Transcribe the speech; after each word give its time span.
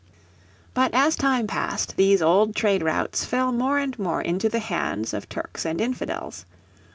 But 0.73 0.95
as 0.95 1.15
time 1.15 1.45
passed 1.45 1.95
these 1.95 2.23
old 2.23 2.55
trade 2.55 2.81
routes 2.81 3.23
fell 3.23 3.51
more 3.51 3.77
and 3.77 3.99
more 3.99 4.19
into 4.19 4.49
the 4.49 4.57
hands 4.57 5.13
of 5.13 5.29
Turks 5.29 5.63
and 5.63 5.79
Infidels. 5.79 6.43